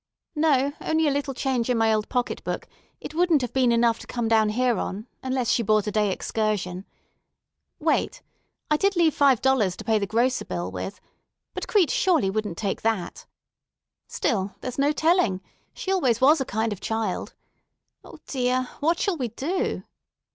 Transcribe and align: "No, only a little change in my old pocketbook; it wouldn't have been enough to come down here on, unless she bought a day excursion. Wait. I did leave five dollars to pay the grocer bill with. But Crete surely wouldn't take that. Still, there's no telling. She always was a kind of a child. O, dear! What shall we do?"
"No, 0.33 0.73
only 0.81 1.07
a 1.07 1.11
little 1.11 1.35
change 1.35 1.69
in 1.69 1.77
my 1.77 1.93
old 1.93 2.09
pocketbook; 2.09 2.67
it 2.99 3.13
wouldn't 3.13 3.43
have 3.43 3.53
been 3.53 3.71
enough 3.71 3.99
to 3.99 4.07
come 4.07 4.27
down 4.27 4.49
here 4.49 4.79
on, 4.79 5.05
unless 5.21 5.51
she 5.51 5.61
bought 5.61 5.85
a 5.85 5.91
day 5.91 6.11
excursion. 6.11 6.85
Wait. 7.77 8.23
I 8.71 8.77
did 8.77 8.95
leave 8.95 9.13
five 9.13 9.43
dollars 9.43 9.75
to 9.77 9.83
pay 9.83 9.99
the 9.99 10.07
grocer 10.07 10.43
bill 10.45 10.71
with. 10.71 10.99
But 11.53 11.67
Crete 11.67 11.91
surely 11.91 12.31
wouldn't 12.31 12.57
take 12.57 12.81
that. 12.81 13.27
Still, 14.07 14.55
there's 14.61 14.79
no 14.79 14.91
telling. 14.91 15.39
She 15.71 15.91
always 15.91 16.19
was 16.19 16.41
a 16.41 16.45
kind 16.45 16.73
of 16.73 16.79
a 16.79 16.81
child. 16.81 17.35
O, 18.03 18.17
dear! 18.25 18.69
What 18.79 18.97
shall 18.97 19.17
we 19.17 19.27
do?" 19.27 19.83